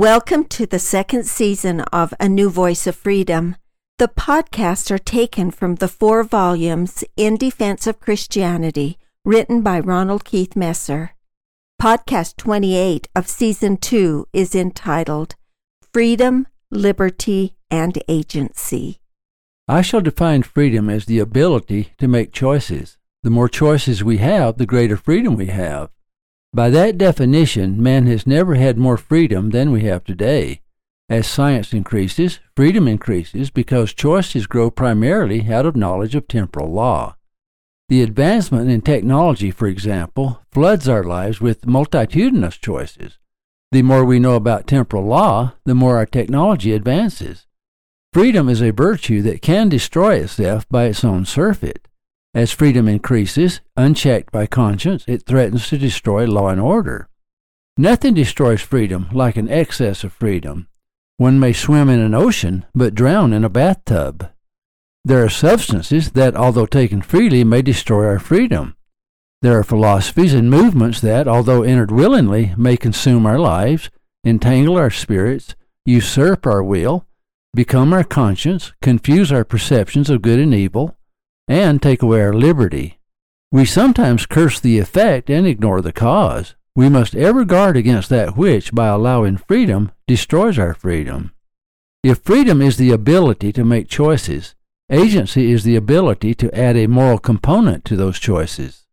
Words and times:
Welcome 0.00 0.44
to 0.44 0.64
the 0.64 0.78
second 0.78 1.26
season 1.26 1.82
of 1.92 2.14
A 2.18 2.26
New 2.26 2.48
Voice 2.48 2.86
of 2.86 2.96
Freedom. 2.96 3.54
The 3.98 4.08
podcasts 4.08 4.90
are 4.90 4.96
taken 4.96 5.50
from 5.50 5.74
the 5.74 5.88
four 5.88 6.24
volumes 6.24 7.04
In 7.18 7.36
Defense 7.36 7.86
of 7.86 8.00
Christianity, 8.00 8.96
written 9.26 9.60
by 9.60 9.78
Ronald 9.78 10.24
Keith 10.24 10.56
Messer. 10.56 11.10
Podcast 11.78 12.38
28 12.38 13.08
of 13.14 13.28
Season 13.28 13.76
2 13.76 14.28
is 14.32 14.54
entitled 14.54 15.34
Freedom, 15.92 16.46
Liberty, 16.70 17.56
and 17.70 18.02
Agency. 18.08 19.00
I 19.68 19.82
shall 19.82 20.00
define 20.00 20.44
freedom 20.44 20.88
as 20.88 21.04
the 21.04 21.18
ability 21.18 21.92
to 21.98 22.08
make 22.08 22.32
choices. 22.32 22.96
The 23.22 23.28
more 23.28 23.50
choices 23.50 24.02
we 24.02 24.16
have, 24.16 24.56
the 24.56 24.64
greater 24.64 24.96
freedom 24.96 25.36
we 25.36 25.48
have. 25.48 25.90
By 26.52 26.68
that 26.70 26.98
definition, 26.98 27.80
man 27.80 28.06
has 28.06 28.26
never 28.26 28.56
had 28.56 28.76
more 28.76 28.96
freedom 28.96 29.50
than 29.50 29.70
we 29.70 29.82
have 29.84 30.02
today. 30.02 30.62
As 31.08 31.26
science 31.26 31.72
increases, 31.72 32.40
freedom 32.56 32.88
increases 32.88 33.50
because 33.50 33.94
choices 33.94 34.48
grow 34.48 34.70
primarily 34.70 35.52
out 35.52 35.64
of 35.64 35.76
knowledge 35.76 36.14
of 36.14 36.26
temporal 36.26 36.72
law. 36.72 37.16
The 37.88 38.02
advancement 38.02 38.70
in 38.70 38.80
technology, 38.80 39.50
for 39.50 39.66
example, 39.66 40.40
floods 40.52 40.88
our 40.88 41.04
lives 41.04 41.40
with 41.40 41.66
multitudinous 41.66 42.56
choices. 42.56 43.18
The 43.72 43.82
more 43.82 44.04
we 44.04 44.18
know 44.18 44.34
about 44.34 44.66
temporal 44.66 45.04
law, 45.04 45.54
the 45.64 45.74
more 45.74 45.96
our 45.96 46.06
technology 46.06 46.72
advances. 46.72 47.46
Freedom 48.12 48.48
is 48.48 48.60
a 48.60 48.72
virtue 48.72 49.22
that 49.22 49.42
can 49.42 49.68
destroy 49.68 50.16
itself 50.16 50.68
by 50.68 50.86
its 50.86 51.04
own 51.04 51.24
surfeit. 51.24 51.86
As 52.32 52.52
freedom 52.52 52.86
increases, 52.86 53.60
unchecked 53.76 54.30
by 54.30 54.46
conscience, 54.46 55.04
it 55.08 55.26
threatens 55.26 55.68
to 55.68 55.78
destroy 55.78 56.26
law 56.26 56.48
and 56.50 56.60
order. 56.60 57.08
Nothing 57.76 58.14
destroys 58.14 58.60
freedom 58.60 59.08
like 59.12 59.36
an 59.36 59.48
excess 59.48 60.04
of 60.04 60.12
freedom. 60.12 60.68
One 61.16 61.40
may 61.40 61.52
swim 61.52 61.88
in 61.88 61.98
an 61.98 62.14
ocean, 62.14 62.66
but 62.72 62.94
drown 62.94 63.32
in 63.32 63.42
a 63.42 63.48
bathtub. 63.48 64.30
There 65.04 65.24
are 65.24 65.28
substances 65.28 66.12
that, 66.12 66.36
although 66.36 66.66
taken 66.66 67.02
freely, 67.02 67.42
may 67.42 67.62
destroy 67.62 68.06
our 68.06 68.20
freedom. 68.20 68.76
There 69.42 69.58
are 69.58 69.64
philosophies 69.64 70.34
and 70.34 70.50
movements 70.50 71.00
that, 71.00 71.26
although 71.26 71.62
entered 71.62 71.90
willingly, 71.90 72.54
may 72.56 72.76
consume 72.76 73.26
our 73.26 73.38
lives, 73.38 73.90
entangle 74.24 74.76
our 74.76 74.90
spirits, 74.90 75.56
usurp 75.84 76.46
our 76.46 76.62
will, 76.62 77.06
become 77.54 77.92
our 77.92 78.04
conscience, 78.04 78.72
confuse 78.80 79.32
our 79.32 79.44
perceptions 79.44 80.10
of 80.10 80.22
good 80.22 80.38
and 80.38 80.54
evil, 80.54 80.96
and 81.50 81.82
take 81.82 82.00
away 82.00 82.22
our 82.22 82.32
liberty. 82.32 83.00
We 83.50 83.64
sometimes 83.64 84.24
curse 84.24 84.60
the 84.60 84.78
effect 84.78 85.28
and 85.28 85.48
ignore 85.48 85.80
the 85.82 85.92
cause. 85.92 86.54
We 86.76 86.88
must 86.88 87.16
ever 87.16 87.44
guard 87.44 87.76
against 87.76 88.08
that 88.10 88.36
which, 88.36 88.72
by 88.72 88.86
allowing 88.86 89.36
freedom, 89.36 89.90
destroys 90.06 90.60
our 90.60 90.74
freedom. 90.74 91.32
If 92.04 92.18
freedom 92.18 92.62
is 92.62 92.76
the 92.76 92.92
ability 92.92 93.52
to 93.54 93.64
make 93.64 93.88
choices, 93.88 94.54
agency 94.88 95.50
is 95.50 95.64
the 95.64 95.74
ability 95.74 96.36
to 96.36 96.56
add 96.56 96.76
a 96.76 96.86
moral 96.86 97.18
component 97.18 97.84
to 97.86 97.96
those 97.96 98.20
choices. 98.20 98.86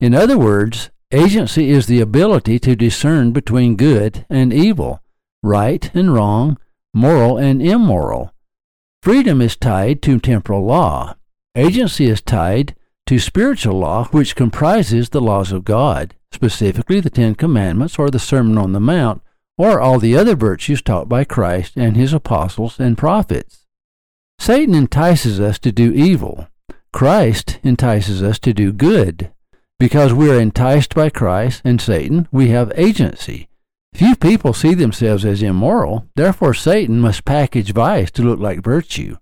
In 0.00 0.14
other 0.14 0.38
words, 0.38 0.88
agency 1.12 1.68
is 1.68 1.86
the 1.86 2.00
ability 2.00 2.58
to 2.60 2.74
discern 2.74 3.32
between 3.32 3.76
good 3.76 4.24
and 4.30 4.54
evil, 4.54 5.02
right 5.42 5.94
and 5.94 6.14
wrong, 6.14 6.56
moral 6.94 7.36
and 7.36 7.60
immoral. 7.60 8.32
Freedom 9.02 9.42
is 9.42 9.54
tied 9.54 10.00
to 10.02 10.18
temporal 10.18 10.64
law. 10.64 11.14
Agency 11.56 12.06
is 12.06 12.20
tied 12.20 12.76
to 13.06 13.18
spiritual 13.18 13.78
law, 13.78 14.04
which 14.12 14.36
comprises 14.36 15.08
the 15.08 15.20
laws 15.20 15.50
of 15.50 15.64
God, 15.64 16.14
specifically 16.30 17.00
the 17.00 17.10
Ten 17.10 17.34
Commandments 17.34 17.98
or 17.98 18.08
the 18.08 18.20
Sermon 18.20 18.56
on 18.56 18.72
the 18.72 18.78
Mount, 18.78 19.20
or 19.58 19.80
all 19.80 19.98
the 19.98 20.16
other 20.16 20.36
virtues 20.36 20.80
taught 20.80 21.08
by 21.08 21.24
Christ 21.24 21.76
and 21.76 21.96
his 21.96 22.12
apostles 22.12 22.78
and 22.78 22.96
prophets. 22.96 23.66
Satan 24.38 24.76
entices 24.76 25.40
us 25.40 25.58
to 25.58 25.72
do 25.72 25.92
evil. 25.92 26.46
Christ 26.92 27.58
entices 27.64 28.22
us 28.22 28.38
to 28.38 28.54
do 28.54 28.72
good. 28.72 29.32
Because 29.80 30.14
we 30.14 30.30
are 30.30 30.40
enticed 30.40 30.94
by 30.94 31.10
Christ 31.10 31.62
and 31.64 31.80
Satan, 31.80 32.28
we 32.30 32.48
have 32.50 32.72
agency. 32.76 33.48
Few 33.92 34.14
people 34.14 34.52
see 34.52 34.74
themselves 34.74 35.24
as 35.24 35.42
immoral, 35.42 36.06
therefore 36.14 36.54
Satan 36.54 37.00
must 37.00 37.24
package 37.24 37.72
vice 37.72 38.12
to 38.12 38.22
look 38.22 38.38
like 38.38 38.62
virtue. 38.62 39.16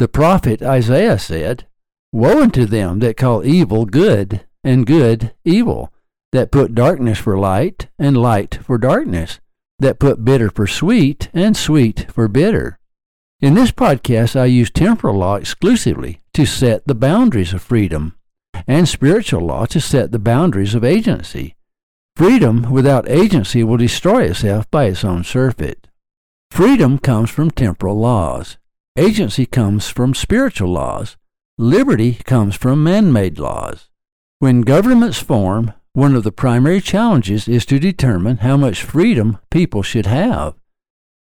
The 0.00 0.08
prophet 0.08 0.62
Isaiah 0.62 1.18
said, 1.18 1.66
Woe 2.10 2.40
unto 2.40 2.64
them 2.64 3.00
that 3.00 3.18
call 3.18 3.44
evil 3.44 3.84
good, 3.84 4.46
and 4.64 4.86
good 4.86 5.34
evil, 5.44 5.92
that 6.32 6.50
put 6.50 6.74
darkness 6.74 7.18
for 7.18 7.36
light, 7.36 7.88
and 7.98 8.16
light 8.16 8.60
for 8.62 8.78
darkness, 8.78 9.40
that 9.78 9.98
put 9.98 10.24
bitter 10.24 10.48
for 10.48 10.66
sweet, 10.66 11.28
and 11.34 11.54
sweet 11.54 12.10
for 12.10 12.28
bitter. 12.28 12.78
In 13.42 13.52
this 13.52 13.72
podcast, 13.72 14.40
I 14.40 14.46
use 14.46 14.70
temporal 14.70 15.18
law 15.18 15.34
exclusively 15.34 16.22
to 16.32 16.46
set 16.46 16.86
the 16.86 16.94
boundaries 16.94 17.52
of 17.52 17.60
freedom, 17.60 18.16
and 18.66 18.88
spiritual 18.88 19.42
law 19.42 19.66
to 19.66 19.82
set 19.82 20.12
the 20.12 20.18
boundaries 20.18 20.74
of 20.74 20.82
agency. 20.82 21.56
Freedom 22.16 22.70
without 22.70 23.06
agency 23.06 23.62
will 23.62 23.76
destroy 23.76 24.22
itself 24.22 24.70
by 24.70 24.84
its 24.86 25.04
own 25.04 25.24
surfeit. 25.24 25.88
Freedom 26.50 26.98
comes 26.98 27.28
from 27.28 27.50
temporal 27.50 27.98
laws. 27.98 28.56
Agency 28.96 29.46
comes 29.46 29.88
from 29.88 30.14
spiritual 30.14 30.70
laws. 30.70 31.16
Liberty 31.56 32.14
comes 32.14 32.56
from 32.56 32.82
man 32.82 33.12
made 33.12 33.38
laws. 33.38 33.88
When 34.40 34.62
governments 34.62 35.20
form, 35.20 35.74
one 35.92 36.16
of 36.16 36.24
the 36.24 36.32
primary 36.32 36.80
challenges 36.80 37.46
is 37.46 37.64
to 37.66 37.78
determine 37.78 38.38
how 38.38 38.56
much 38.56 38.82
freedom 38.82 39.38
people 39.48 39.82
should 39.82 40.06
have. 40.06 40.54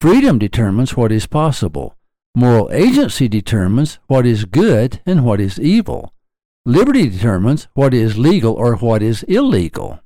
Freedom 0.00 0.38
determines 0.38 0.97
what 0.97 1.12
is 1.12 1.26
possible. 1.26 1.97
Moral 2.34 2.71
agency 2.72 3.28
determines 3.28 3.98
what 4.06 4.25
is 4.25 4.47
good 4.47 5.03
and 5.04 5.22
what 5.22 5.38
is 5.38 5.60
evil. 5.60 6.15
Liberty 6.65 7.10
determines 7.10 7.69
what 7.75 7.92
is 7.92 8.16
legal 8.16 8.54
or 8.54 8.77
what 8.77 9.03
is 9.03 9.22
illegal. 9.25 10.00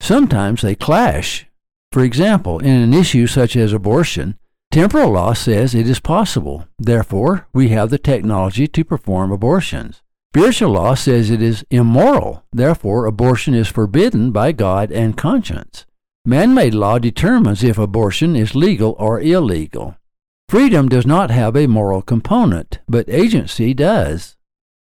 Sometimes 0.00 0.62
they 0.62 0.76
clash. 0.76 1.46
For 1.90 2.04
example, 2.04 2.60
in 2.60 2.80
an 2.80 2.94
issue 2.94 3.26
such 3.26 3.56
as 3.56 3.72
abortion, 3.72 4.38
Temporal 4.70 5.10
law 5.10 5.32
says 5.32 5.74
it 5.74 5.90
is 5.90 5.98
possible. 5.98 6.64
Therefore, 6.78 7.48
we 7.52 7.70
have 7.70 7.90
the 7.90 7.98
technology 7.98 8.68
to 8.68 8.84
perform 8.84 9.32
abortions. 9.32 10.00
Spiritual 10.32 10.70
law 10.70 10.94
says 10.94 11.28
it 11.28 11.42
is 11.42 11.64
immoral. 11.72 12.44
Therefore, 12.52 13.06
abortion 13.06 13.52
is 13.52 13.66
forbidden 13.66 14.30
by 14.30 14.52
God 14.52 14.92
and 14.92 15.16
conscience. 15.16 15.86
Man 16.24 16.54
made 16.54 16.72
law 16.72 17.00
determines 17.00 17.64
if 17.64 17.78
abortion 17.78 18.36
is 18.36 18.54
legal 18.54 18.94
or 18.96 19.20
illegal. 19.20 19.96
Freedom 20.48 20.88
does 20.88 21.04
not 21.04 21.32
have 21.32 21.56
a 21.56 21.66
moral 21.66 22.00
component, 22.00 22.78
but 22.86 23.08
agency 23.08 23.74
does. 23.74 24.36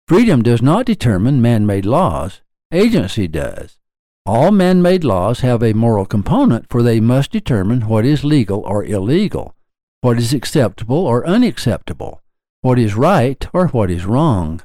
Freedom 0.07 0.41
does 0.41 0.61
not 0.61 0.85
determine 0.85 1.41
man 1.41 1.65
made 1.65 1.85
laws, 1.85 2.39
agency 2.71 3.27
does. 3.27 3.79
All 4.25 4.51
man 4.51 4.81
made 4.81 5.03
laws 5.03 5.41
have 5.41 5.61
a 5.61 5.73
moral 5.73 6.05
component, 6.05 6.69
for 6.69 6.81
they 6.81 7.01
must 7.01 7.31
determine 7.31 7.89
what 7.89 8.05
is 8.05 8.23
legal 8.23 8.61
or 8.61 8.85
illegal 8.85 9.57
what 10.03 10.17
is 10.17 10.33
acceptable 10.33 10.97
or 10.97 11.25
unacceptable, 11.25 12.21
what 12.59 12.77
is 12.77 12.93
right 12.93 13.47
or 13.53 13.69
what 13.69 13.89
is 13.89 14.05
wrong. 14.05 14.61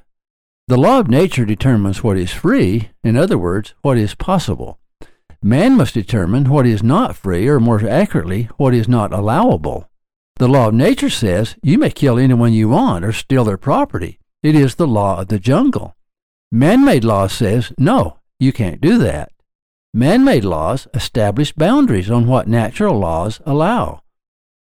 The 0.67 0.77
law 0.77 0.99
of 0.99 1.07
nature 1.07 1.45
determines 1.45 2.03
what 2.03 2.17
is 2.17 2.33
free, 2.33 2.91
in 3.05 3.17
other 3.17 3.39
words, 3.39 3.73
what 3.81 3.97
is 3.99 4.17
possible. 4.17 4.81
Man 5.41 5.77
must 5.77 5.95
determine 5.95 6.51
what 6.51 6.67
is 6.67 6.83
not 6.83 7.15
free, 7.15 7.47
or 7.47 7.61
more 7.61 7.81
accurately, 7.89 8.49
what 8.57 8.75
is 8.75 8.89
not 8.89 9.13
allowable. 9.13 9.89
The 10.39 10.49
law 10.49 10.69
of 10.69 10.75
nature 10.75 11.09
says 11.09 11.55
you 11.63 11.79
may 11.79 11.91
kill 11.91 12.19
anyone 12.19 12.53
you 12.53 12.71
want 12.71 13.05
or 13.05 13.13
steal 13.13 13.45
their 13.45 13.57
property. 13.57 14.19
It 14.43 14.57
is 14.57 14.75
the 14.75 14.89
law 14.89 15.21
of 15.21 15.29
the 15.29 15.39
jungle. 15.39 15.95
Man 16.51 16.85
made 16.85 17.05
law 17.05 17.29
says, 17.29 17.73
no, 17.79 18.19
you 18.41 18.53
can't 18.53 18.81
do 18.81 18.99
that. 18.99 19.31
Man 19.95 20.25
made 20.25 20.45
laws 20.45 20.89
establish 20.95 21.53
boundaries 21.53 22.11
on 22.11 22.27
what 22.27 22.49
natural 22.49 22.99
laws 22.99 23.41
allow. 23.47 24.03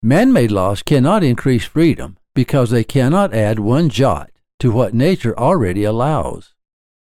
Man 0.01 0.31
made 0.31 0.51
laws 0.51 0.81
cannot 0.81 1.25
increase 1.25 1.65
freedom 1.65 2.17
because 2.33 2.69
they 2.69 2.85
cannot 2.85 3.33
add 3.33 3.59
one 3.59 3.89
jot 3.89 4.31
to 4.59 4.71
what 4.71 4.93
nature 4.93 5.37
already 5.37 5.83
allows. 5.83 6.55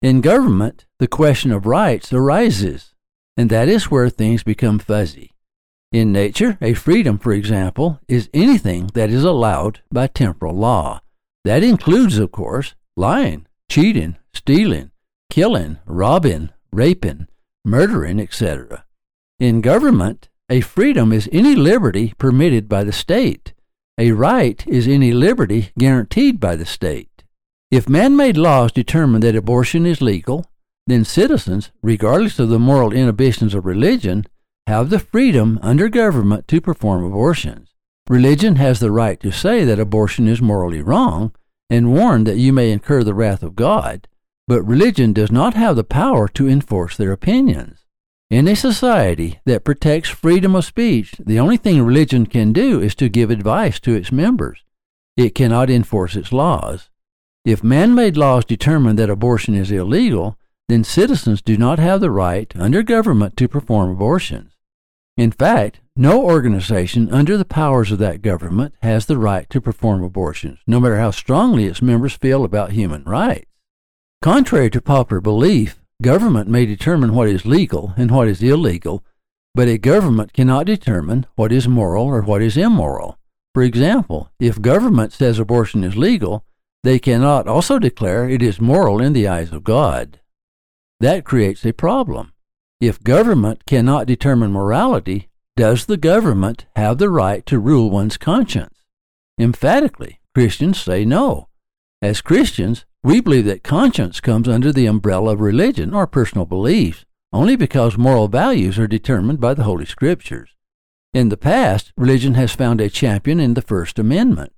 In 0.03 0.21
government, 0.21 0.87
the 1.00 1.09
question 1.09 1.50
of 1.50 1.67
rights 1.67 2.12
arises, 2.12 2.94
and 3.37 3.50
that 3.50 3.69
is 3.69 3.91
where 3.91 4.09
things 4.09 4.44
become 4.44 4.79
fuzzy. 4.79 5.33
In 5.91 6.12
nature, 6.12 6.59
a 6.61 6.75
freedom, 6.75 7.19
for 7.19 7.33
example, 7.33 7.99
is 8.06 8.31
anything 8.33 8.91
that 8.94 9.11
is 9.11 9.25
allowed 9.25 9.81
by 9.91 10.06
temporal 10.06 10.55
law. 10.55 11.00
That 11.44 11.65
includes, 11.65 12.19
of 12.19 12.31
course, 12.31 12.75
lying, 12.97 13.47
cheating, 13.69 14.17
stealing, 14.32 14.93
killing, 15.29 15.79
robbing, 15.87 16.50
raping, 16.73 17.27
murdering, 17.65 18.21
etc. 18.21 18.85
In 19.41 19.61
government, 19.61 20.29
a 20.48 20.60
freedom 20.60 21.12
is 21.12 21.28
any 21.32 21.56
liberty 21.56 22.14
permitted 22.19 22.69
by 22.69 22.84
the 22.84 22.93
state. 22.93 23.52
A 23.98 24.12
right 24.12 24.64
is 24.66 24.87
any 24.87 25.12
liberty 25.12 25.70
guaranteed 25.76 26.38
by 26.38 26.54
the 26.54 26.66
state. 26.66 27.25
If 27.70 27.88
man 27.88 28.16
made 28.16 28.37
laws 28.37 28.70
determine 28.70 29.22
that 29.22 29.34
abortion 29.34 29.87
is 29.87 30.00
legal, 30.00 30.46
then 30.87 31.04
citizens, 31.04 31.72
regardless 31.82 32.38
of 32.38 32.48
the 32.48 32.60
moral 32.60 32.93
inhibitions 32.93 33.54
of 33.54 33.66
religion, 33.66 34.25
have 34.69 34.90
the 34.90 35.00
freedom 35.00 35.58
under 35.62 35.88
government 35.88 36.46
to 36.48 36.60
perform 36.60 37.04
abortions. 37.04 37.70
Religion 38.08 38.54
has 38.54 38.78
the 38.78 38.93
right 38.93 39.19
to 39.20 39.32
say 39.32 39.64
that 39.64 39.81
abortion 39.81 40.28
is 40.28 40.40
morally 40.40 40.81
wrong 40.81 41.32
and 41.69 41.93
warn 41.93 42.22
that 42.22 42.37
you 42.37 42.52
may 42.52 42.70
incur 42.70 43.02
the 43.02 43.14
wrath 43.14 43.43
of 43.43 43.56
God, 43.56 44.06
but 44.46 44.62
religion 44.62 45.12
does 45.12 45.32
not 45.32 45.54
have 45.54 45.75
the 45.75 45.82
power 45.82 46.28
to 46.28 46.48
enforce 46.48 46.96
their 46.96 47.10
opinions. 47.10 47.86
In 48.28 48.49
a 48.49 48.56
society 48.56 49.38
that 49.44 49.62
protects 49.62 50.08
freedom 50.08 50.56
of 50.56 50.64
speech, 50.64 51.14
the 51.25 51.38
only 51.38 51.56
thing 51.56 51.81
religion 51.81 52.26
can 52.26 52.52
do 52.52 52.81
is 52.81 52.96
to 52.96 53.08
give 53.08 53.31
advice 53.31 53.78
to 53.81 53.94
its 53.94 54.11
members. 54.11 54.64
It 55.17 55.37
cannot 55.37 55.70
enforce 55.70 56.17
its 56.17 56.32
laws. 56.32 56.90
If 57.44 57.62
man 57.62 57.94
made 57.94 58.17
laws 58.17 58.44
determine 58.44 58.96
that 58.96 59.11
abortion 59.11 59.55
is 59.55 59.70
illegal, 59.70 60.37
then 60.69 60.82
citizens 60.82 61.40
do 61.40 61.56
not 61.56 61.78
have 61.78 62.00
the 62.00 62.11
right 62.11 62.52
under 62.56 62.82
government 62.82 63.37
to 63.37 63.46
perform 63.46 63.90
abortions. 63.90 64.56
In 65.17 65.31
fact, 65.31 65.79
no 65.94 66.25
organization 66.25 67.08
under 67.12 67.37
the 67.37 67.44
powers 67.44 67.93
of 67.93 67.99
that 68.00 68.22
government 68.22 68.75
has 68.82 69.06
the 69.06 69.19
right 69.19 69.49
to 69.50 69.61
perform 69.61 70.02
abortions, 70.02 70.58
no 70.67 70.81
matter 70.81 70.99
how 70.99 71.12
strongly 71.12 71.67
its 71.67 71.81
members 71.81 72.14
feel 72.17 72.44
about 72.44 72.72
human 72.72 73.05
rights. 73.05 73.46
Contrary 74.20 74.69
to 74.70 74.81
popular 74.81 75.20
belief, 75.20 75.81
government 76.02 76.48
may 76.48 76.66
determine 76.66 77.14
what 77.14 77.28
is 77.28 77.46
legal 77.46 77.94
and 77.96 78.10
what 78.10 78.28
is 78.28 78.43
illegal, 78.43 79.04
but 79.54 79.69
a 79.69 79.78
government 79.78 80.32
cannot 80.32 80.66
determine 80.66 81.26
what 81.34 81.52
is 81.52 81.66
moral 81.66 82.04
or 82.04 82.22
what 82.22 82.43
is 82.43 82.56
immoral. 82.56 83.19
For 83.54 83.62
example, 83.62 84.31
if 84.38 84.60
government 84.60 85.12
says 85.12 85.38
abortion 85.38 85.82
is 85.82 85.96
legal, 85.96 86.44
they 86.84 86.98
cannot 86.98 87.48
also 87.48 87.78
declare 87.78 88.28
it 88.28 88.43
is 88.43 88.60
moral 88.60 89.00
in 89.00 89.12
the 89.12 89.26
eyes 89.26 89.52
of 89.52 89.64
God. 89.64 90.20
That 91.00 91.25
creates 91.25 91.64
a 91.64 91.72
problem. 91.72 92.32
If 92.81 93.02
government 93.02 93.64
cannot 93.66 94.06
determine 94.06 94.52
morality, 94.52 95.31
does 95.56 95.87
the 95.87 95.96
government 95.96 96.66
have 96.76 96.98
the 96.98 97.08
right 97.08 97.44
to 97.46 97.58
rule 97.58 97.90
one's 97.90 98.19
conscience? 98.19 98.84
Emphatically, 99.40 100.20
Christians 100.34 100.78
say 100.78 101.06
no. 101.06 101.48
As 102.02 102.20
Christians, 102.20 102.84
we 103.06 103.20
believe 103.20 103.44
that 103.44 103.62
conscience 103.62 104.20
comes 104.20 104.49
under 104.49 104.73
the 104.73 104.87
umbrella 104.87 105.35
of 105.35 105.41
religion 105.41 105.94
or 105.94 106.08
personal 106.08 106.44
beliefs 106.44 107.05
only 107.32 107.55
because 107.55 107.97
moral 107.97 108.26
values 108.26 108.81
are 108.81 108.88
determined 108.88 109.38
by 109.38 109.55
the 109.55 109.62
Holy 109.62 109.87
Scriptures. 109.87 110.56
In 111.14 111.29
the 111.29 111.37
past, 111.37 111.93
religion 111.97 112.35
has 112.35 112.56
found 112.56 112.81
a 112.81 112.91
champion 112.91 113.38
in 113.38 113.55
the 113.55 113.62
First 113.62 114.00
Amendment. 114.00 114.53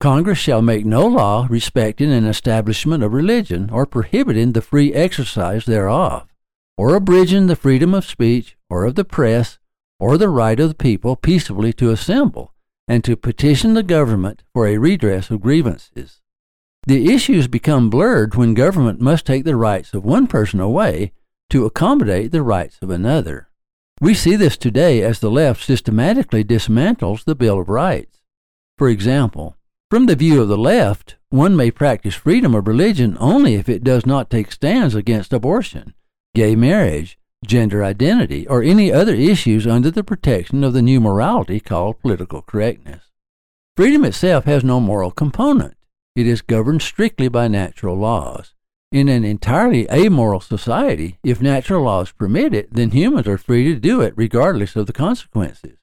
Congress 0.00 0.36
shall 0.36 0.62
make 0.62 0.84
no 0.84 1.06
law 1.06 1.46
respecting 1.48 2.10
an 2.10 2.26
establishment 2.26 3.04
of 3.04 3.12
religion 3.12 3.70
or 3.70 3.86
prohibiting 3.86 4.50
the 4.50 4.62
free 4.62 4.92
exercise 4.92 5.64
thereof, 5.64 6.26
or 6.76 6.96
abridging 6.96 7.46
the 7.46 7.54
freedom 7.54 7.94
of 7.94 8.04
speech 8.04 8.56
or 8.68 8.84
of 8.84 8.96
the 8.96 9.04
press 9.04 9.60
or 10.00 10.18
the 10.18 10.28
right 10.28 10.58
of 10.58 10.70
the 10.70 10.74
people 10.74 11.14
peaceably 11.14 11.72
to 11.72 11.92
assemble 11.92 12.52
and 12.88 13.04
to 13.04 13.16
petition 13.16 13.74
the 13.74 13.84
government 13.84 14.42
for 14.52 14.66
a 14.66 14.76
redress 14.76 15.30
of 15.30 15.40
grievances. 15.40 16.20
The 16.86 17.12
issues 17.12 17.48
become 17.48 17.90
blurred 17.90 18.36
when 18.36 18.54
government 18.54 19.00
must 19.00 19.26
take 19.26 19.44
the 19.44 19.56
rights 19.56 19.92
of 19.92 20.04
one 20.04 20.28
person 20.28 20.60
away 20.60 21.12
to 21.50 21.66
accommodate 21.66 22.30
the 22.30 22.42
rights 22.42 22.78
of 22.80 22.90
another. 22.90 23.48
We 24.00 24.14
see 24.14 24.36
this 24.36 24.56
today 24.56 25.02
as 25.02 25.18
the 25.18 25.30
left 25.30 25.64
systematically 25.64 26.44
dismantles 26.44 27.24
the 27.24 27.34
Bill 27.34 27.58
of 27.58 27.68
Rights. 27.68 28.22
For 28.78 28.88
example, 28.88 29.56
from 29.90 30.06
the 30.06 30.14
view 30.14 30.40
of 30.40 30.48
the 30.48 30.56
left, 30.56 31.16
one 31.30 31.56
may 31.56 31.72
practice 31.72 32.14
freedom 32.14 32.54
of 32.54 32.68
religion 32.68 33.16
only 33.18 33.54
if 33.54 33.68
it 33.68 33.82
does 33.82 34.06
not 34.06 34.30
take 34.30 34.52
stands 34.52 34.94
against 34.94 35.32
abortion, 35.32 35.92
gay 36.36 36.54
marriage, 36.54 37.18
gender 37.44 37.82
identity, 37.82 38.46
or 38.46 38.62
any 38.62 38.92
other 38.92 39.14
issues 39.14 39.66
under 39.66 39.90
the 39.90 40.04
protection 40.04 40.62
of 40.62 40.72
the 40.72 40.82
new 40.82 41.00
morality 41.00 41.58
called 41.58 42.00
political 42.00 42.42
correctness. 42.42 43.02
Freedom 43.76 44.04
itself 44.04 44.44
has 44.44 44.62
no 44.62 44.78
moral 44.78 45.10
component. 45.10 45.75
It 46.16 46.26
is 46.26 46.40
governed 46.40 46.80
strictly 46.80 47.28
by 47.28 47.46
natural 47.46 47.94
laws. 47.94 48.54
In 48.90 49.06
an 49.10 49.22
entirely 49.22 49.86
amoral 49.90 50.40
society, 50.40 51.18
if 51.22 51.42
natural 51.42 51.84
laws 51.84 52.10
permit 52.10 52.54
it, 52.54 52.72
then 52.72 52.92
humans 52.92 53.28
are 53.28 53.36
free 53.36 53.64
to 53.64 53.78
do 53.78 54.00
it 54.00 54.14
regardless 54.16 54.76
of 54.76 54.86
the 54.86 54.94
consequences. 54.94 55.76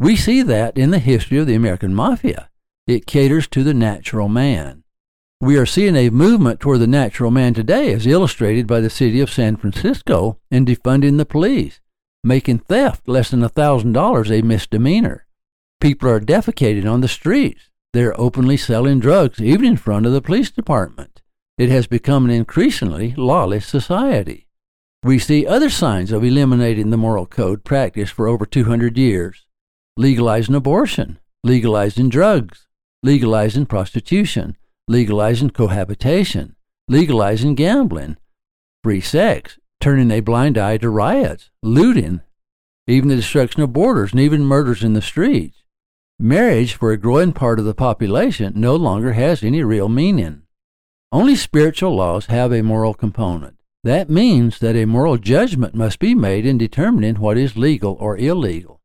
We 0.00 0.16
see 0.16 0.42
that 0.42 0.76
in 0.76 0.90
the 0.90 0.98
history 0.98 1.38
of 1.38 1.46
the 1.46 1.54
American 1.54 1.94
Mafia. 1.94 2.50
It 2.88 3.06
caters 3.06 3.46
to 3.48 3.62
the 3.62 3.74
natural 3.74 4.28
man. 4.28 4.82
We 5.40 5.56
are 5.56 5.66
seeing 5.66 5.94
a 5.94 6.10
movement 6.10 6.58
toward 6.58 6.80
the 6.80 6.88
natural 6.88 7.30
man 7.30 7.54
today, 7.54 7.92
as 7.92 8.08
illustrated 8.08 8.66
by 8.66 8.80
the 8.80 8.90
city 8.90 9.20
of 9.20 9.30
San 9.30 9.56
Francisco 9.56 10.40
in 10.50 10.66
defunding 10.66 11.16
the 11.16 11.26
police, 11.26 11.80
making 12.24 12.58
theft 12.58 13.06
less 13.06 13.30
than 13.30 13.42
$1,000 13.42 14.30
a 14.30 14.42
misdemeanor. 14.42 15.26
People 15.80 16.08
are 16.08 16.20
defecating 16.20 16.90
on 16.90 17.02
the 17.02 17.08
streets. 17.08 17.70
They're 17.96 18.20
openly 18.20 18.58
selling 18.58 19.00
drugs, 19.00 19.40
even 19.40 19.64
in 19.64 19.78
front 19.78 20.04
of 20.04 20.12
the 20.12 20.20
police 20.20 20.50
department. 20.50 21.22
It 21.56 21.70
has 21.70 21.86
become 21.86 22.26
an 22.26 22.30
increasingly 22.30 23.14
lawless 23.16 23.64
society. 23.64 24.48
We 25.02 25.18
see 25.18 25.46
other 25.46 25.70
signs 25.70 26.12
of 26.12 26.22
eliminating 26.22 26.90
the 26.90 26.98
moral 26.98 27.24
code 27.24 27.64
practiced 27.64 28.12
for 28.12 28.28
over 28.28 28.44
200 28.44 28.98
years 28.98 29.46
legalizing 29.96 30.54
abortion, 30.54 31.18
legalizing 31.42 32.10
drugs, 32.10 32.66
legalizing 33.02 33.64
prostitution, 33.64 34.58
legalizing 34.86 35.48
cohabitation, 35.48 36.54
legalizing 36.88 37.54
gambling, 37.54 38.18
free 38.84 39.00
sex, 39.00 39.58
turning 39.80 40.10
a 40.10 40.20
blind 40.20 40.58
eye 40.58 40.76
to 40.76 40.90
riots, 40.90 41.48
looting, 41.62 42.20
even 42.86 43.08
the 43.08 43.16
destruction 43.16 43.62
of 43.62 43.72
borders, 43.72 44.12
and 44.12 44.20
even 44.20 44.44
murders 44.44 44.84
in 44.84 44.92
the 44.92 45.00
streets. 45.00 45.62
Marriage 46.18 46.72
for 46.72 46.92
a 46.92 46.96
growing 46.96 47.34
part 47.34 47.58
of 47.58 47.66
the 47.66 47.74
population 47.74 48.54
no 48.56 48.74
longer 48.74 49.12
has 49.12 49.42
any 49.42 49.62
real 49.62 49.90
meaning. 49.90 50.40
Only 51.12 51.36
spiritual 51.36 51.94
laws 51.94 52.26
have 52.26 52.52
a 52.52 52.62
moral 52.62 52.94
component. 52.94 53.58
That 53.84 54.08
means 54.08 54.58
that 54.60 54.76
a 54.76 54.86
moral 54.86 55.18
judgment 55.18 55.74
must 55.74 55.98
be 55.98 56.14
made 56.14 56.46
in 56.46 56.56
determining 56.56 57.16
what 57.16 57.36
is 57.36 57.58
legal 57.58 57.98
or 58.00 58.16
illegal. 58.16 58.80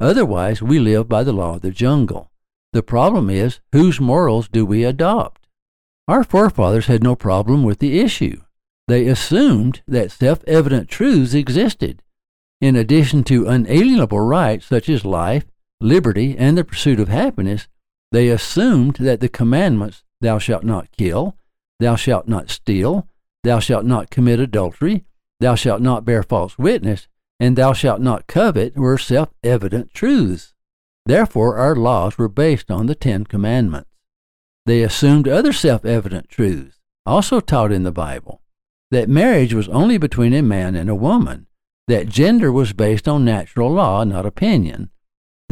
Otherwise, 0.00 0.60
we 0.60 0.80
live 0.80 1.08
by 1.08 1.22
the 1.22 1.32
law 1.32 1.54
of 1.54 1.62
the 1.62 1.70
jungle. 1.70 2.32
The 2.72 2.82
problem 2.82 3.30
is, 3.30 3.60
whose 3.70 4.00
morals 4.00 4.48
do 4.48 4.66
we 4.66 4.82
adopt? 4.82 5.46
Our 6.08 6.24
forefathers 6.24 6.86
had 6.86 7.04
no 7.04 7.14
problem 7.14 7.62
with 7.62 7.78
the 7.78 8.00
issue. 8.00 8.42
They 8.88 9.06
assumed 9.06 9.82
that 9.86 10.10
self 10.10 10.42
evident 10.48 10.88
truths 10.88 11.32
existed. 11.32 12.02
In 12.60 12.74
addition 12.74 13.22
to 13.24 13.46
unalienable 13.46 14.20
rights 14.20 14.66
such 14.66 14.88
as 14.88 15.04
life, 15.04 15.46
liberty, 15.82 16.36
and 16.38 16.56
the 16.56 16.64
pursuit 16.64 17.00
of 17.00 17.08
happiness, 17.08 17.68
they 18.12 18.28
assumed 18.28 18.96
that 18.96 19.20
the 19.20 19.28
commandments, 19.28 20.04
thou 20.20 20.38
shalt 20.38 20.64
not 20.64 20.90
kill, 20.96 21.36
thou 21.80 21.96
shalt 21.96 22.28
not 22.28 22.50
steal, 22.50 23.08
thou 23.42 23.58
shalt 23.58 23.84
not 23.84 24.10
commit 24.10 24.38
adultery, 24.40 25.04
thou 25.40 25.54
shalt 25.54 25.80
not 25.80 26.04
bear 26.04 26.22
false 26.22 26.58
witness, 26.58 27.08
and 27.40 27.56
thou 27.56 27.72
shalt 27.72 28.00
not 28.00 28.26
covet, 28.26 28.76
were 28.76 28.98
self 28.98 29.30
evident 29.42 29.92
truths. 29.92 30.54
Therefore, 31.06 31.56
our 31.56 31.74
laws 31.74 32.16
were 32.16 32.28
based 32.28 32.70
on 32.70 32.86
the 32.86 32.94
Ten 32.94 33.24
Commandments. 33.24 33.90
They 34.66 34.82
assumed 34.82 35.26
other 35.26 35.52
self 35.52 35.84
evident 35.84 36.28
truths, 36.28 36.78
also 37.04 37.40
taught 37.40 37.72
in 37.72 37.82
the 37.82 37.90
Bible 37.90 38.40
that 38.92 39.08
marriage 39.08 39.54
was 39.54 39.68
only 39.70 39.96
between 39.96 40.34
a 40.34 40.42
man 40.42 40.76
and 40.76 40.90
a 40.90 40.94
woman, 40.94 41.46
that 41.88 42.08
gender 42.08 42.52
was 42.52 42.74
based 42.74 43.08
on 43.08 43.24
natural 43.24 43.70
law, 43.72 44.04
not 44.04 44.26
opinion, 44.26 44.90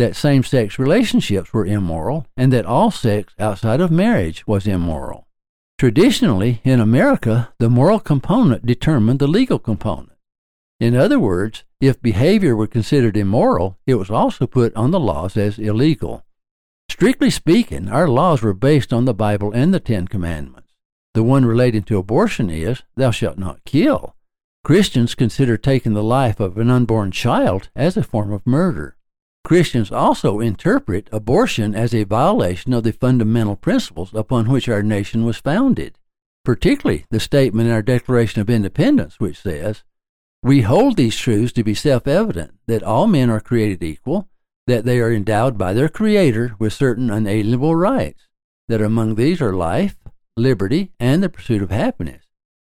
that 0.00 0.16
same 0.16 0.42
sex 0.42 0.78
relationships 0.78 1.52
were 1.52 1.66
immoral, 1.66 2.26
and 2.37 2.52
that 2.52 2.66
all 2.66 2.90
sex 2.90 3.35
outside 3.38 3.80
of 3.80 3.90
marriage 3.90 4.47
was 4.47 4.66
immoral. 4.66 5.26
Traditionally, 5.78 6.61
in 6.64 6.80
America, 6.80 7.52
the 7.59 7.71
moral 7.71 8.00
component 8.00 8.66
determined 8.66 9.19
the 9.19 9.26
legal 9.26 9.59
component. 9.59 10.12
In 10.78 10.97
other 10.97 11.21
words, 11.21 11.64
if 11.80 12.00
behavior 12.02 12.57
were 12.57 12.66
considered 12.66 13.16
immoral, 13.16 13.78
it 13.87 13.95
was 13.95 14.11
also 14.11 14.47
put 14.47 14.75
on 14.75 14.90
the 14.90 15.00
laws 15.00 15.37
as 15.37 15.59
illegal. 15.59 16.25
Strictly 16.90 17.30
speaking, 17.30 17.88
our 17.88 18.09
laws 18.09 18.42
were 18.42 18.54
based 18.54 18.92
on 18.92 19.04
the 19.04 19.14
Bible 19.14 19.52
and 19.52 19.73
the 19.73 19.80
Ten 19.80 20.09
Commandments. 20.09 20.75
The 21.14 21.23
one 21.23 21.45
relating 21.45 21.83
to 21.85 21.99
abortion 21.99 22.50
is, 22.50 22.83
Thou 22.97 23.11
shalt 23.11 23.38
not 23.38 23.64
kill. 23.64 24.16
Christians 24.64 25.14
consider 25.14 25.57
taking 25.57 25.95
the 25.95 26.02
life 26.02 26.40
of 26.40 26.59
an 26.59 26.71
unborn 26.71 27.11
child 27.11 27.69
as 27.75 27.97
a 27.97 28.02
form 28.02 28.33
of 28.33 28.47
murder. 28.47 28.97
Christians 29.45 29.91
also 29.91 30.41
interpret 30.41 31.09
abortion 31.13 31.75
as 31.75 31.95
a 31.95 32.05
violation 32.05 32.73
of 32.73 32.85
the 32.85 32.93
fundamental 32.93 33.57
principles 33.57 34.15
upon 34.15 34.49
which 34.49 34.69
our 34.69 34.83
nation 34.83 35.25
was 35.25 35.39
founded, 35.39 35.99
particularly 36.45 37.05
the 37.11 37.21
statement 37.21 37.69
in 37.69 37.75
our 37.75 37.83
Declaration 37.83 38.41
of 38.41 38.51
Independence, 38.51 39.19
which 39.19 39.41
says, 39.41 39.83
we 40.43 40.63
hold 40.63 40.97
these 40.97 41.17
truths 41.17 41.53
to 41.53 41.65
be 41.65 41.75
self 41.75 42.07
evident 42.07 42.55
that 42.67 42.83
all 42.83 43.07
men 43.07 43.29
are 43.29 43.41
created 43.41 43.83
equal, 43.83 44.29
that 44.67 44.85
they 44.85 44.99
are 45.01 45.13
endowed 45.13 45.59
by 45.59 45.73
their 45.73 45.89
Creator 45.89 46.55
with 46.59 46.73
certain 46.73 47.11
unalienable 47.11 47.75
rights, 47.75 48.29
that 48.69 48.81
among 48.81 49.17
these 49.17 49.43
are 49.43 49.53
life, 49.53 49.97
liberty, 50.37 50.93
and 50.99 51.23
the 51.23 51.29
pursuit 51.29 51.63
of 51.63 51.71
happiness. 51.71 52.25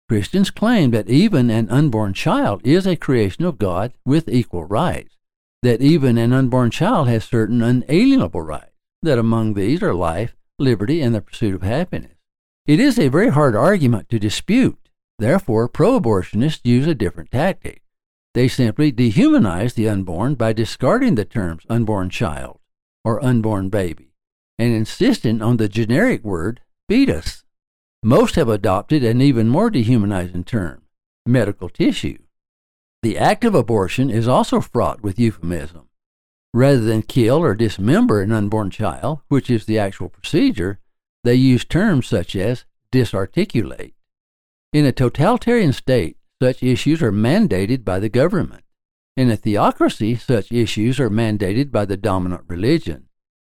Christians 0.09 0.49
claim 0.49 0.91
that 0.91 1.09
even 1.09 1.49
an 1.49 1.69
unborn 1.69 2.13
child 2.13 2.61
is 2.63 2.87
a 2.87 2.95
creation 2.95 3.45
of 3.45 3.57
God 3.57 3.93
with 4.05 4.27
equal 4.27 4.65
rights. 4.65 5.17
That 5.63 5.81
even 5.81 6.17
an 6.17 6.33
unborn 6.33 6.71
child 6.71 7.07
has 7.07 7.23
certain 7.23 7.61
unalienable 7.61 8.41
rights, 8.41 8.75
that 9.01 9.19
among 9.19 9.53
these 9.53 9.83
are 9.83 9.93
life, 9.93 10.35
liberty, 10.57 11.01
and 11.01 11.13
the 11.13 11.21
pursuit 11.21 11.55
of 11.55 11.61
happiness. 11.61 12.17
It 12.65 12.79
is 12.79 12.99
a 12.99 13.09
very 13.09 13.29
hard 13.29 13.55
argument 13.55 14.09
to 14.09 14.19
dispute. 14.19 14.77
Therefore, 15.19 15.67
pro 15.67 15.99
abortionists 15.99 16.61
use 16.63 16.87
a 16.87 16.95
different 16.95 17.31
tactic. 17.31 17.81
They 18.33 18.47
simply 18.47 18.91
dehumanize 18.91 19.73
the 19.73 19.89
unborn 19.89 20.35
by 20.35 20.53
discarding 20.53 21.15
the 21.15 21.25
terms 21.25 21.63
unborn 21.69 22.09
child 22.09 22.59
or 23.03 23.23
unborn 23.23 23.69
baby 23.69 24.11
and 24.57 24.73
insisting 24.73 25.41
on 25.41 25.57
the 25.57 25.67
generic 25.67 26.23
word 26.23 26.61
fetus. 26.87 27.43
Most 28.03 28.35
have 28.35 28.47
adopted 28.47 29.03
an 29.03 29.21
even 29.21 29.49
more 29.49 29.69
dehumanizing 29.69 30.43
term, 30.43 30.83
medical 31.25 31.67
tissue. 31.67 32.19
The 33.03 33.17
act 33.17 33.43
of 33.43 33.55
abortion 33.55 34.09
is 34.09 34.27
also 34.27 34.61
fraught 34.61 35.01
with 35.01 35.17
euphemism. 35.17 35.87
Rather 36.53 36.81
than 36.81 37.01
kill 37.01 37.37
or 37.37 37.55
dismember 37.55 38.21
an 38.21 38.31
unborn 38.31 38.69
child, 38.69 39.21
which 39.27 39.49
is 39.49 39.65
the 39.65 39.79
actual 39.79 40.09
procedure, 40.09 40.79
they 41.23 41.35
use 41.35 41.65
terms 41.65 42.07
such 42.07 42.35
as 42.35 42.65
disarticulate. 42.91 43.95
In 44.73 44.85
a 44.85 44.91
totalitarian 44.91 45.73
state, 45.73 46.17
such 46.41 46.61
issues 46.61 47.01
are 47.01 47.11
mandated 47.11 47.83
by 47.83 47.99
the 47.99 48.09
government. 48.09 48.63
In 49.17 49.29
a 49.29 49.35
theocracy, 49.35 50.15
such 50.15 50.51
issues 50.51 50.99
are 50.99 51.09
mandated 51.09 51.71
by 51.71 51.85
the 51.85 51.97
dominant 51.97 52.43
religion. 52.47 53.07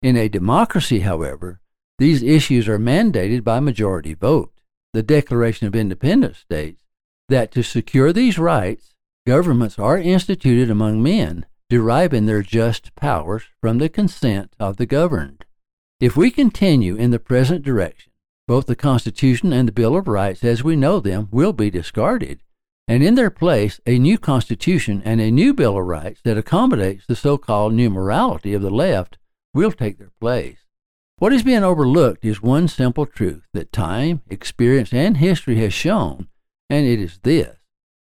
In 0.02 0.16
a 0.16 0.28
democracy, 0.28 1.00
however, 1.00 1.60
these 1.98 2.22
issues 2.22 2.68
are 2.68 2.78
mandated 2.78 3.42
by 3.44 3.60
majority 3.60 4.14
vote. 4.14 4.52
The 4.92 5.02
Declaration 5.02 5.66
of 5.66 5.74
Independence 5.74 6.38
states 6.38 6.82
that 7.28 7.50
to 7.52 7.62
secure 7.62 8.12
these 8.12 8.38
rights, 8.38 8.94
governments 9.26 9.76
are 9.76 9.98
instituted 9.98 10.70
among 10.70 11.02
men, 11.02 11.44
deriving 11.68 12.26
their 12.26 12.42
just 12.42 12.94
powers 12.94 13.42
from 13.60 13.78
the 13.78 13.88
consent 13.88 14.54
of 14.60 14.76
the 14.76 14.86
governed. 14.86 15.44
If 15.98 16.16
we 16.16 16.30
continue 16.30 16.94
in 16.94 17.10
the 17.10 17.18
present 17.18 17.64
direction, 17.64 18.12
both 18.46 18.66
the 18.66 18.76
Constitution 18.76 19.52
and 19.52 19.66
the 19.66 19.72
Bill 19.72 19.96
of 19.96 20.06
Rights 20.06 20.44
as 20.44 20.62
we 20.62 20.76
know 20.76 21.00
them 21.00 21.26
will 21.32 21.52
be 21.52 21.70
discarded, 21.70 22.40
and 22.86 23.02
in 23.02 23.16
their 23.16 23.30
place 23.30 23.80
a 23.84 23.98
new 23.98 24.16
Constitution 24.16 25.02
and 25.04 25.20
a 25.20 25.32
new 25.32 25.52
Bill 25.52 25.76
of 25.76 25.86
Rights 25.86 26.20
that 26.22 26.38
accommodates 26.38 27.04
the 27.06 27.16
so 27.16 27.36
called 27.36 27.74
new 27.74 27.90
morality 27.90 28.54
of 28.54 28.62
the 28.62 28.70
left 28.70 29.18
will 29.52 29.72
take 29.72 29.98
their 29.98 30.12
place. 30.20 30.58
What 31.18 31.32
is 31.32 31.42
being 31.42 31.64
overlooked 31.64 32.24
is 32.24 32.40
one 32.40 32.68
simple 32.68 33.06
truth 33.06 33.42
that 33.54 33.72
time, 33.72 34.22
experience, 34.28 34.92
and 34.92 35.16
history 35.16 35.56
has 35.56 35.74
shown, 35.74 36.28
and 36.70 36.86
it 36.86 37.00
is 37.00 37.18
this 37.24 37.56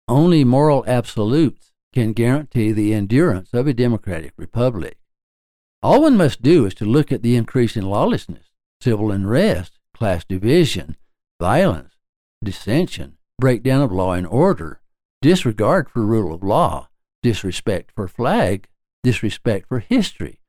only 0.08 0.44
moral 0.44 0.84
absolutes 0.86 1.72
can 1.92 2.12
guarantee 2.12 2.72
the 2.72 2.92
endurance 2.94 3.50
of 3.52 3.66
a 3.66 3.72
democratic 3.72 4.32
republic. 4.36 4.98
All 5.82 6.02
one 6.02 6.16
must 6.16 6.42
do 6.42 6.66
is 6.66 6.74
to 6.74 6.84
look 6.84 7.10
at 7.10 7.22
the 7.22 7.36
increase 7.36 7.76
in 7.76 7.86
lawlessness, 7.86 8.50
civil 8.80 9.10
unrest, 9.10 9.78
class 9.94 10.24
division, 10.24 10.96
violence, 11.40 11.94
dissension, 12.42 13.16
breakdown 13.38 13.82
of 13.82 13.92
law 13.92 14.12
and 14.12 14.26
order, 14.26 14.80
disregard 15.22 15.88
for 15.88 16.04
rule 16.04 16.34
of 16.34 16.42
law, 16.42 16.88
disrespect 17.22 17.90
for 17.94 18.06
flag, 18.06 18.68
disrespect 19.02 19.68
for 19.68 19.80
history, 19.80 20.40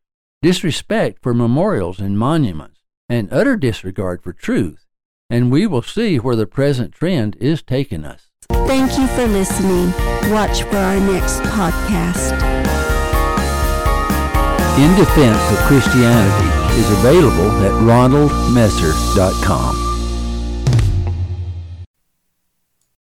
disrespect 0.42 1.22
for 1.22 1.34
memorials 1.34 2.00
and 2.00 2.20
monuments, 2.20 2.82
and 3.10 3.30
utter 3.32 3.56
disregard 3.56 4.22
for 4.22 4.34
truth, 4.34 4.86
and 5.30 5.52
we 5.52 5.66
will 5.66 5.82
see 5.82 6.18
where 6.18 6.36
the 6.36 6.46
present 6.46 6.94
trend 6.94 7.36
is 7.38 7.62
taking 7.62 8.06
us. 8.06 8.27
Thank 8.68 9.00
you 9.00 9.08
for 9.08 9.26
listening. 9.26 9.94
Watch 10.30 10.64
for 10.64 10.76
our 10.76 11.00
next 11.00 11.40
podcast. 11.44 12.34
In 14.78 14.94
Defense 14.96 15.40
of 15.52 15.58
Christianity 15.66 16.50
is 16.78 16.92
available 17.00 17.50
at 17.64 17.72
ronaldmesser.com. 17.82 19.87